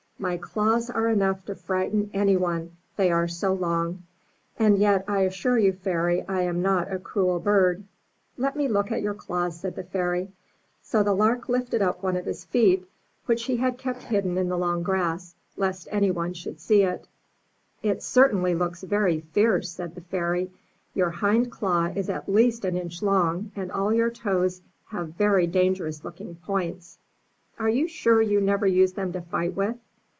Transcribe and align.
My 0.29 0.37
claws 0.37 0.87
are 0.91 1.07
enough 1.09 1.45
to 1.47 1.55
frighten 1.55 2.11
any 2.13 2.37
one, 2.37 2.77
they 2.95 3.09
are 3.11 3.27
so 3.27 3.53
long; 3.55 4.03
and 4.59 4.77
yet 4.77 5.03
I 5.07 5.21
assure 5.21 5.57
you, 5.57 5.73
Fairy, 5.73 6.23
I 6.27 6.41
am 6.43 6.61
not 6.61 6.91
a 6.93 6.99
cruel 6.99 7.39
bird. 7.39 7.83
"Let 8.37 8.55
me 8.55 8.67
look 8.67 8.91
at 8.91 9.01
your 9.01 9.15
claws, 9.15 9.59
said 9.59 9.75
the 9.75 9.81
Fairy. 9.81 10.31
So 10.83 11.01
the 11.01 11.15
Lark 11.15 11.49
lifted 11.49 11.81
up 11.81 12.03
one 12.03 12.15
of 12.15 12.25
his 12.27 12.45
feet, 12.45 12.87
which 13.25 13.45
he 13.45 13.57
had 13.57 13.79
360 13.79 13.79
UP 13.79 13.89
ONE 13.89 13.89
PAIR 13.89 13.95
OF 13.95 13.99
STAIRS 14.03 14.03
kept 14.03 14.13
hidden 14.13 14.37
in 14.37 14.49
the 14.49 14.57
long 14.59 14.83
grass, 14.83 15.35
lest 15.57 15.87
any 15.89 16.11
one 16.11 16.33
should 16.35 16.59
see 16.59 16.83
it. 16.83 17.07
'It 17.81 18.03
certainly 18.03 18.53
looks 18.53 18.83
very 18.83 19.23
fierce/' 19.33 19.73
said 19.73 19.95
the 19.95 20.01
Fairy. 20.01 20.51
Your 20.93 21.09
hind 21.09 21.51
claw 21.51 21.85
is 21.95 22.11
at 22.11 22.29
least 22.29 22.63
an 22.63 22.77
inch 22.77 23.01
long, 23.01 23.51
and 23.55 23.71
all 23.71 23.91
your 23.91 24.11
toes 24.11 24.61
have 24.89 25.15
very 25.15 25.47
dangerous 25.47 26.03
looking 26.03 26.35
points. 26.35 26.99
Are 27.57 27.69
you 27.69 27.87
sure 27.87 28.21
you 28.21 28.39
never 28.39 28.67
use 28.67 28.93
them 28.93 29.11
to 29.13 29.21
fight 29.21 29.55
with?'' 29.55 29.77